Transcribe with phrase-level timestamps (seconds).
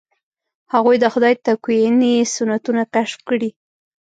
[0.73, 3.49] هغوی د خدای تکویني سنتونه کشف کړي.